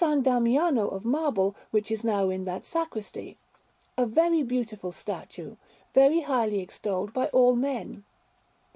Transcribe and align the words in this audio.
Damiano 0.23 0.87
of 0.87 1.05
marble 1.05 1.55
which 1.69 1.91
is 1.91 2.03
now 2.03 2.29
in 2.31 2.43
that 2.45 2.65
sacristy 2.65 3.37
a 3.99 4.07
very 4.07 4.41
beautiful 4.41 4.91
statue, 4.91 5.57
very 5.93 6.21
highly 6.21 6.59
extolled 6.59 7.13
by 7.13 7.27
all 7.27 7.55
men. 7.55 8.03